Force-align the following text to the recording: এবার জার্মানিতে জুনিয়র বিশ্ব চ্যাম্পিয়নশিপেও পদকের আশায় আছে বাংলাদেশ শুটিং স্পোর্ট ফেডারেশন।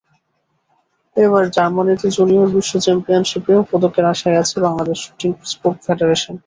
এবার 1.15 1.43
জার্মানিতে 1.55 2.07
জুনিয়র 2.17 2.47
বিশ্ব 2.55 2.73
চ্যাম্পিয়নশিপেও 2.85 3.59
পদকের 3.71 4.05
আশায় 4.13 4.39
আছে 4.43 4.55
বাংলাদেশ 4.65 4.97
শুটিং 5.05 5.31
স্পোর্ট 5.51 5.77
ফেডারেশন। 5.85 6.35